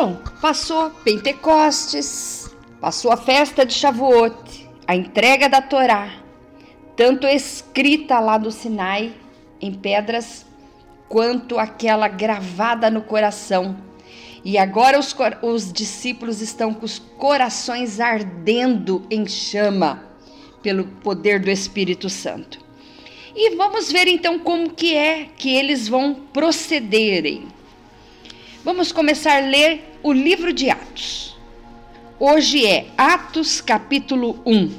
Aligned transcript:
Bom, 0.00 0.16
passou 0.40 0.90
Pentecostes, 1.02 2.54
passou 2.80 3.10
a 3.10 3.16
festa 3.16 3.66
de 3.66 3.74
Shavuot, 3.74 4.70
a 4.86 4.94
entrega 4.94 5.48
da 5.48 5.60
Torá, 5.60 6.22
tanto 6.94 7.26
escrita 7.26 8.20
lá 8.20 8.38
do 8.38 8.52
Sinai 8.52 9.12
em 9.60 9.74
pedras, 9.74 10.46
quanto 11.08 11.58
aquela 11.58 12.06
gravada 12.06 12.88
no 12.88 13.02
coração. 13.02 13.76
E 14.44 14.56
agora 14.56 15.00
os, 15.00 15.12
os 15.42 15.72
discípulos 15.72 16.40
estão 16.40 16.72
com 16.72 16.86
os 16.86 17.00
corações 17.00 17.98
ardendo 17.98 19.04
em 19.10 19.26
chama 19.26 20.04
pelo 20.62 20.84
poder 20.84 21.40
do 21.40 21.50
Espírito 21.50 22.08
Santo. 22.08 22.60
E 23.34 23.56
vamos 23.56 23.90
ver 23.90 24.06
então 24.06 24.38
como 24.38 24.70
que 24.70 24.94
é 24.94 25.26
que 25.36 25.52
eles 25.56 25.88
vão 25.88 26.14
procederem. 26.14 27.57
Vamos 28.64 28.90
começar 28.90 29.36
a 29.36 29.46
ler 29.46 29.98
o 30.02 30.12
livro 30.12 30.52
de 30.52 30.68
Atos. 30.68 31.36
Hoje 32.18 32.66
é 32.66 32.88
Atos 32.98 33.60
capítulo 33.60 34.42
1. 34.44 34.70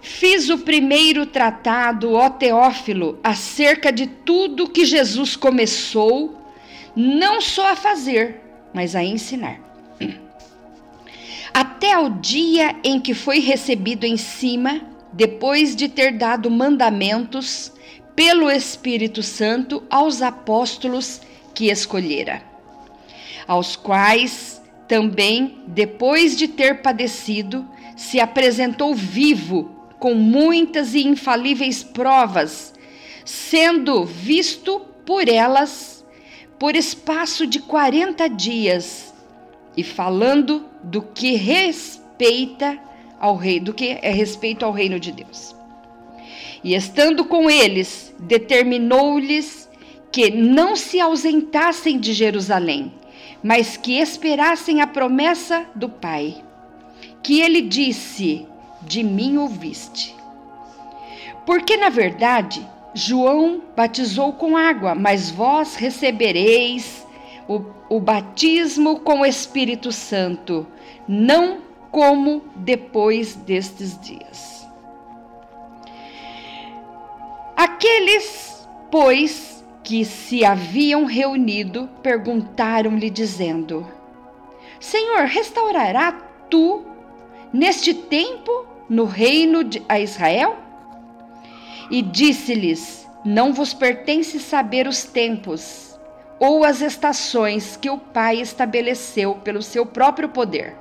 Fiz 0.00 0.48
o 0.48 0.58
primeiro 0.58 1.26
tratado, 1.26 2.12
ó 2.12 2.30
Teófilo, 2.30 3.18
acerca 3.24 3.90
de 3.90 4.06
tudo 4.06 4.68
que 4.68 4.84
Jesus 4.84 5.34
começou, 5.34 6.40
não 6.94 7.40
só 7.40 7.72
a 7.72 7.76
fazer, 7.76 8.40
mas 8.72 8.94
a 8.94 9.02
ensinar. 9.02 9.58
Até 11.52 11.92
ao 11.92 12.08
dia 12.08 12.76
em 12.84 13.00
que 13.00 13.14
foi 13.14 13.40
recebido 13.40 14.04
em 14.04 14.16
cima, 14.16 14.80
depois 15.12 15.74
de 15.74 15.88
ter 15.88 16.12
dado 16.12 16.48
mandamentos 16.48 17.72
pelo 18.14 18.48
Espírito 18.48 19.24
Santo 19.24 19.82
aos 19.90 20.22
apóstolos 20.22 21.20
que 21.54 21.70
escolhera, 21.70 22.42
aos 23.46 23.76
quais 23.76 24.60
também, 24.88 25.62
depois 25.66 26.36
de 26.36 26.48
ter 26.48 26.82
padecido, 26.82 27.66
se 27.96 28.20
apresentou 28.20 28.94
vivo 28.94 29.70
com 29.98 30.14
muitas 30.14 30.94
e 30.94 31.06
infalíveis 31.06 31.82
provas, 31.82 32.74
sendo 33.24 34.04
visto 34.04 34.80
por 35.06 35.28
elas 35.28 35.94
por 36.58 36.76
espaço 36.76 37.46
de 37.46 37.58
quarenta 37.60 38.28
dias, 38.28 39.12
e 39.76 39.82
falando 39.82 40.64
do 40.82 41.02
que 41.02 41.34
respeita 41.34 42.78
ao 43.18 43.36
rei, 43.36 43.58
do 43.58 43.74
que 43.74 43.98
é 44.00 44.10
respeito 44.10 44.64
ao 44.64 44.72
reino 44.72 45.00
de 45.00 45.10
Deus. 45.10 45.54
E 46.62 46.74
estando 46.74 47.24
com 47.24 47.50
eles, 47.50 48.14
determinou-lhes 48.20 49.63
que 50.14 50.30
não 50.30 50.76
se 50.76 51.00
ausentassem 51.00 51.98
de 51.98 52.12
Jerusalém, 52.12 52.94
mas 53.42 53.76
que 53.76 53.98
esperassem 53.98 54.80
a 54.80 54.86
promessa 54.86 55.66
do 55.74 55.88
Pai. 55.88 56.36
Que 57.20 57.40
ele 57.40 57.60
disse: 57.60 58.46
De 58.80 59.02
mim 59.02 59.38
ouviste. 59.38 60.14
Porque, 61.44 61.76
na 61.76 61.88
verdade, 61.88 62.64
João 62.94 63.60
batizou 63.74 64.34
com 64.34 64.56
água, 64.56 64.94
mas 64.94 65.32
vós 65.32 65.74
recebereis 65.74 67.04
o, 67.48 67.64
o 67.88 67.98
batismo 67.98 69.00
com 69.00 69.22
o 69.22 69.26
Espírito 69.26 69.90
Santo, 69.90 70.64
não 71.08 71.58
como 71.90 72.44
depois 72.54 73.34
destes 73.34 73.98
dias. 73.98 74.64
Aqueles, 77.56 78.64
pois, 78.92 79.53
que 79.84 80.02
se 80.02 80.44
haviam 80.44 81.04
reunido 81.04 81.88
perguntaram-lhe, 82.02 83.10
dizendo: 83.10 83.86
Senhor, 84.80 85.26
restaurará 85.26 86.12
tu 86.50 86.84
neste 87.52 87.92
tempo 87.92 88.66
no 88.88 89.04
reino 89.04 89.62
de 89.62 89.82
a 89.86 90.00
Israel? 90.00 90.56
E 91.90 92.00
disse-lhes: 92.00 93.06
Não 93.24 93.52
vos 93.52 93.74
pertence 93.74 94.40
saber 94.40 94.88
os 94.88 95.04
tempos 95.04 95.98
ou 96.40 96.64
as 96.64 96.80
estações 96.80 97.76
que 97.76 97.90
o 97.90 97.98
Pai 97.98 98.40
estabeleceu 98.40 99.36
pelo 99.36 99.62
seu 99.62 99.84
próprio 99.86 100.30
poder. 100.30 100.76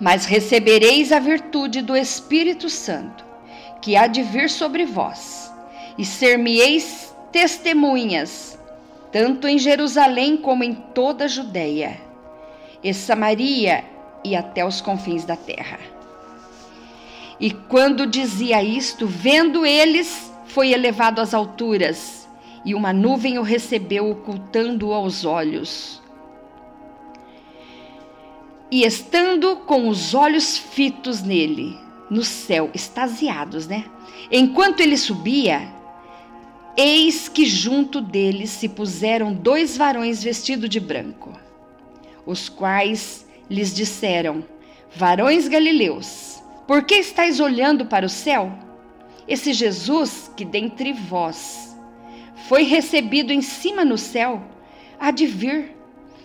Mas 0.00 0.24
recebereis 0.24 1.12
a 1.12 1.18
virtude 1.18 1.82
do 1.82 1.96
Espírito 1.96 2.68
Santo, 2.68 3.24
que 3.80 3.94
há 3.94 4.06
de 4.06 4.22
vir 4.22 4.50
sobre 4.50 4.84
vós, 4.84 5.52
e 5.96 6.04
ser-me-eis 6.04 7.01
testemunhas, 7.32 8.58
tanto 9.10 9.48
em 9.48 9.58
Jerusalém 9.58 10.36
como 10.36 10.62
em 10.62 10.74
toda 10.74 11.24
a 11.24 11.28
Judéia, 11.28 11.98
e 12.84 12.92
Samaria 12.92 13.84
e 14.24 14.36
até 14.36 14.64
os 14.64 14.80
confins 14.80 15.24
da 15.24 15.36
terra. 15.36 15.78
E 17.40 17.50
quando 17.50 18.06
dizia 18.06 18.62
isto, 18.62 19.06
vendo 19.06 19.66
eles, 19.66 20.32
foi 20.46 20.72
elevado 20.72 21.20
às 21.20 21.34
alturas, 21.34 22.28
e 22.64 22.74
uma 22.74 22.92
nuvem 22.92 23.38
o 23.38 23.42
recebeu, 23.42 24.10
ocultando-o 24.10 24.92
aos 24.92 25.24
olhos. 25.24 26.00
E 28.70 28.84
estando 28.84 29.56
com 29.56 29.88
os 29.88 30.14
olhos 30.14 30.56
fitos 30.56 31.22
nele, 31.22 31.76
no 32.08 32.22
céu, 32.22 32.70
extasiados, 32.72 33.66
né? 33.66 33.84
Enquanto 34.30 34.80
ele 34.80 34.96
subia, 34.96 35.68
Eis 36.76 37.28
que 37.28 37.44
junto 37.44 38.00
deles 38.00 38.50
se 38.50 38.68
puseram 38.68 39.34
dois 39.34 39.76
varões 39.76 40.22
vestidos 40.22 40.70
de 40.70 40.80
branco, 40.80 41.32
os 42.24 42.48
quais 42.48 43.26
lhes 43.48 43.74
disseram: 43.74 44.42
Varões 44.94 45.48
galileus, 45.48 46.42
por 46.66 46.84
que 46.84 46.94
estáis 46.94 47.40
olhando 47.40 47.84
para 47.86 48.06
o 48.06 48.08
céu? 48.08 48.52
Esse 49.28 49.52
Jesus 49.52 50.30
que 50.34 50.44
dentre 50.44 50.92
vós 50.92 51.76
foi 52.48 52.62
recebido 52.62 53.32
em 53.32 53.42
cima 53.42 53.84
no 53.84 53.98
céu, 53.98 54.42
há 54.98 55.10
de 55.10 55.26
vir, 55.26 55.76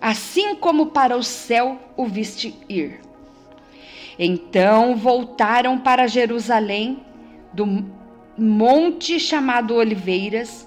assim 0.00 0.54
como 0.54 0.86
para 0.86 1.16
o 1.16 1.22
céu 1.22 1.78
o 1.96 2.06
viste 2.06 2.54
ir. 2.68 3.00
Então 4.18 4.96
voltaram 4.96 5.78
para 5.78 6.06
Jerusalém 6.06 7.04
do 7.52 7.84
monte 8.40 9.20
chamado 9.20 9.74
Oliveiras, 9.74 10.66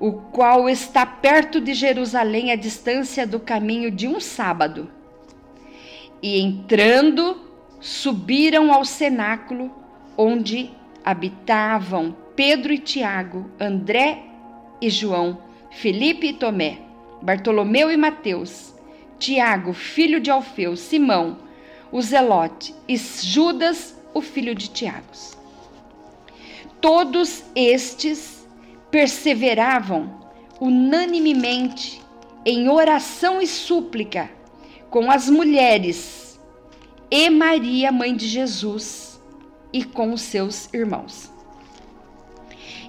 o 0.00 0.12
qual 0.12 0.68
está 0.68 1.04
perto 1.04 1.60
de 1.60 1.74
Jerusalém, 1.74 2.50
a 2.50 2.56
distância 2.56 3.26
do 3.26 3.38
caminho 3.38 3.90
de 3.90 4.08
um 4.08 4.18
sábado. 4.18 4.90
E 6.22 6.40
entrando, 6.40 7.40
subiram 7.80 8.72
ao 8.72 8.84
cenáculo, 8.84 9.70
onde 10.16 10.70
habitavam 11.04 12.16
Pedro 12.34 12.72
e 12.72 12.78
Tiago, 12.78 13.50
André 13.60 14.22
e 14.80 14.88
João, 14.88 15.38
Felipe 15.70 16.28
e 16.28 16.32
Tomé, 16.32 16.78
Bartolomeu 17.20 17.90
e 17.90 17.96
Mateus, 17.96 18.74
Tiago, 19.18 19.74
filho 19.74 20.20
de 20.20 20.30
Alfeu, 20.30 20.76
Simão, 20.76 21.38
o 21.92 22.00
Zelote 22.00 22.74
e 22.86 22.96
Judas, 22.96 23.96
o 24.14 24.20
filho 24.20 24.54
de 24.54 24.70
Tiago. 24.70 25.06
Todos 26.80 27.44
estes 27.54 28.46
perseveravam 28.90 30.18
unanimemente 30.60 32.00
em 32.44 32.68
oração 32.68 33.40
e 33.40 33.46
súplica 33.46 34.30
com 34.90 35.10
as 35.10 35.28
mulheres 35.28 36.28
e 37.10 37.30
Maria, 37.30 37.90
mãe 37.90 38.14
de 38.14 38.26
Jesus, 38.26 39.20
e 39.72 39.82
com 39.84 40.12
os 40.12 40.20
seus 40.20 40.72
irmãos. 40.72 41.30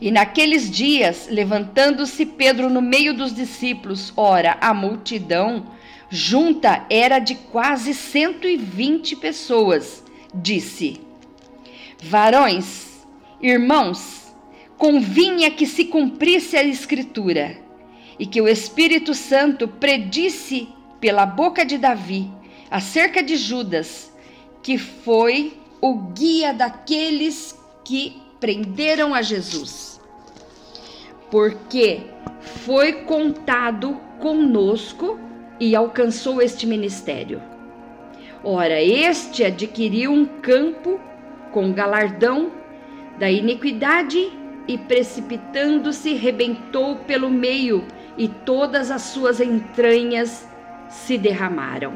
E 0.01 0.11
naqueles 0.11 0.69
dias, 0.69 1.27
levantando-se 1.29 2.25
Pedro 2.25 2.69
no 2.69 2.81
meio 2.81 3.13
dos 3.13 3.33
discípulos, 3.33 4.13
ora, 4.15 4.57
a 4.61 4.73
multidão 4.73 5.67
junta 6.09 6.85
era 6.89 7.19
de 7.19 7.35
quase 7.35 7.93
120 7.93 9.15
pessoas, 9.17 10.03
disse: 10.33 11.01
Varões, 12.01 12.88
Irmãos, 13.41 14.35
convinha 14.77 15.49
que 15.49 15.65
se 15.65 15.85
cumprisse 15.85 16.57
a 16.57 16.63
Escritura 16.63 17.57
e 18.19 18.25
que 18.25 18.41
o 18.41 18.49
Espírito 18.49 19.13
Santo 19.13 19.65
predisse 19.65 20.67
pela 20.99 21.25
boca 21.25 21.65
de 21.65 21.77
Davi 21.77 22.29
acerca 22.69 23.23
de 23.23 23.37
Judas, 23.37 24.13
que 24.61 24.77
foi 24.77 25.53
o 25.79 25.95
guia 26.11 26.53
daqueles 26.53 27.57
que 27.85 28.21
prenderam 28.41 29.15
a 29.15 29.21
Jesus. 29.21 30.01
Porque 31.31 32.01
foi 32.65 32.91
contado 33.03 34.01
conosco 34.19 35.17
e 35.61 35.77
alcançou 35.77 36.41
este 36.41 36.67
ministério. 36.67 37.41
Ora, 38.43 38.81
este 38.81 39.45
adquiriu 39.45 40.11
um 40.11 40.25
campo 40.25 40.99
com 41.53 41.71
galardão 41.71 42.51
da 43.19 43.29
iniquidade 43.29 44.31
e 44.67 44.77
precipitando-se 44.77 46.13
rebentou 46.13 46.95
pelo 46.95 47.29
meio 47.29 47.85
e 48.17 48.27
todas 48.27 48.89
as 48.89 49.01
suas 49.03 49.39
entranhas 49.41 50.47
se 50.89 51.17
derramaram. 51.17 51.93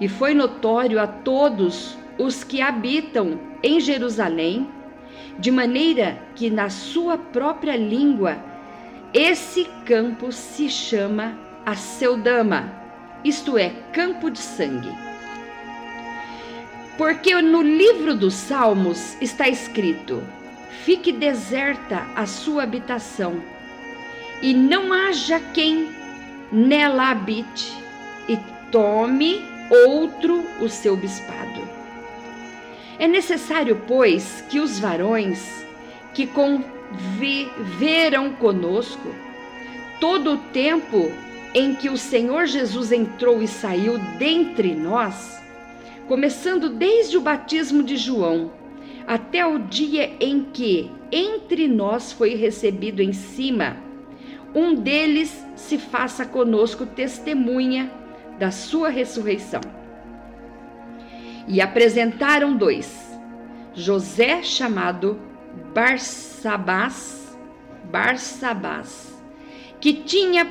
E 0.00 0.08
foi 0.08 0.34
notório 0.34 1.00
a 1.00 1.06
todos 1.06 1.96
os 2.18 2.42
que 2.42 2.60
habitam 2.60 3.38
em 3.62 3.78
Jerusalém, 3.80 4.68
de 5.38 5.50
maneira 5.50 6.18
que 6.34 6.50
na 6.50 6.68
sua 6.68 7.16
própria 7.16 7.76
língua 7.76 8.36
esse 9.12 9.64
campo 9.86 10.32
se 10.32 10.68
chama 10.68 11.38
Aceldama, 11.64 12.72
isto 13.24 13.58
é, 13.58 13.70
campo 13.92 14.30
de 14.30 14.38
sangue. 14.38 15.09
Porque 17.00 17.34
no 17.40 17.62
livro 17.62 18.14
dos 18.14 18.34
Salmos 18.34 19.16
está 19.22 19.48
escrito: 19.48 20.22
Fique 20.84 21.10
deserta 21.10 22.06
a 22.14 22.26
sua 22.26 22.64
habitação, 22.64 23.42
e 24.42 24.52
não 24.52 24.92
haja 24.92 25.40
quem 25.54 25.88
nela 26.52 27.10
habite, 27.10 27.74
e 28.28 28.36
tome 28.70 29.42
outro 29.88 30.44
o 30.60 30.68
seu 30.68 30.94
bispado. 30.94 31.66
É 32.98 33.08
necessário, 33.08 33.80
pois, 33.88 34.44
que 34.50 34.60
os 34.60 34.78
varões 34.78 35.64
que 36.12 36.26
conviveram 36.26 36.74
conosco 38.34 39.08
todo 39.98 40.34
o 40.34 40.38
tempo 40.52 41.10
em 41.54 41.74
que 41.74 41.88
o 41.88 41.96
Senhor 41.96 42.44
Jesus 42.44 42.92
entrou 42.92 43.40
e 43.42 43.48
saiu 43.48 43.96
dentre 44.18 44.74
nós, 44.74 45.40
começando 46.10 46.70
desde 46.70 47.16
o 47.16 47.20
batismo 47.20 47.84
de 47.84 47.96
João 47.96 48.50
até 49.06 49.46
o 49.46 49.60
dia 49.60 50.16
em 50.18 50.42
que 50.42 50.90
entre 51.12 51.68
nós 51.68 52.10
foi 52.10 52.34
recebido 52.34 53.00
em 53.00 53.12
cima, 53.12 53.76
um 54.52 54.74
deles 54.74 55.46
se 55.54 55.78
faça 55.78 56.26
conosco 56.26 56.84
testemunha 56.84 57.92
da 58.40 58.50
sua 58.50 58.88
ressurreição. 58.88 59.60
E 61.46 61.60
apresentaram 61.60 62.56
dois, 62.56 63.16
José 63.72 64.42
chamado 64.42 65.16
Barsabás, 65.72 67.38
Barsabás, 67.84 69.14
que 69.80 69.92
tinha 69.92 70.44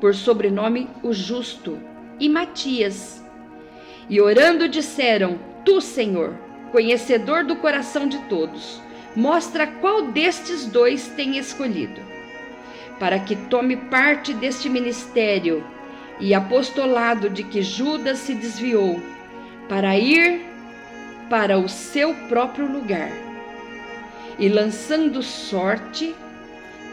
por 0.00 0.14
sobrenome 0.14 0.88
o 1.02 1.12
Justo, 1.12 1.80
e 2.20 2.28
Matias. 2.28 3.20
E 4.10 4.20
orando 4.20 4.68
disseram: 4.68 5.38
Tu, 5.64 5.80
Senhor, 5.80 6.34
conhecedor 6.72 7.44
do 7.44 7.54
coração 7.54 8.08
de 8.08 8.18
todos, 8.24 8.82
mostra 9.14 9.68
qual 9.68 10.02
destes 10.10 10.66
dois 10.66 11.06
tem 11.16 11.38
escolhido, 11.38 12.00
para 12.98 13.20
que 13.20 13.36
tome 13.36 13.76
parte 13.76 14.34
deste 14.34 14.68
ministério 14.68 15.64
e 16.18 16.34
apostolado 16.34 17.30
de 17.30 17.44
que 17.44 17.62
Judas 17.62 18.18
se 18.18 18.34
desviou, 18.34 19.00
para 19.68 19.96
ir 19.96 20.44
para 21.30 21.56
o 21.56 21.68
seu 21.68 22.12
próprio 22.28 22.66
lugar. 22.66 23.12
E 24.40 24.48
lançando 24.48 25.22
sorte, 25.22 26.16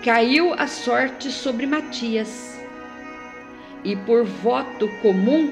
caiu 0.03 0.53
a 0.53 0.67
sorte 0.67 1.31
sobre 1.31 1.65
Matias, 1.65 2.59
e 3.83 3.95
por 3.95 4.23
voto 4.23 4.87
comum 5.01 5.51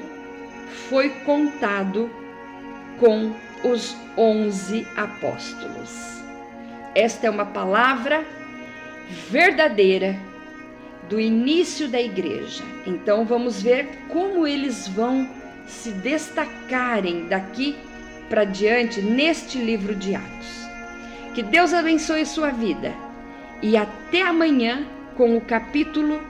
foi 0.66 1.10
contado 1.24 2.10
com 2.98 3.32
os 3.64 3.96
onze 4.16 4.86
apóstolos. 4.96 6.22
Esta 6.94 7.26
é 7.26 7.30
uma 7.30 7.46
palavra 7.46 8.24
verdadeira 9.30 10.16
do 11.08 11.20
início 11.20 11.88
da 11.88 12.00
igreja. 12.00 12.64
Então 12.86 13.24
vamos 13.24 13.62
ver 13.62 13.88
como 14.08 14.46
eles 14.46 14.88
vão 14.88 15.28
se 15.66 15.90
destacarem 15.92 17.26
daqui 17.26 17.76
para 18.28 18.44
diante 18.44 19.00
neste 19.00 19.58
livro 19.58 19.94
de 19.94 20.14
Atos. 20.14 20.66
Que 21.34 21.42
Deus 21.42 21.74
abençoe 21.74 22.24
sua 22.24 22.50
vida 22.50 22.92
e 23.62 23.76
até 23.76 24.22
amanhã 24.22 24.86
com 25.16 25.36
o 25.36 25.40
capítulo 25.40 26.20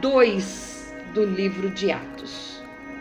2 0.00 0.94
do 1.14 1.24
livro 1.24 1.70
de 1.70 1.90
Atos. 1.90 2.53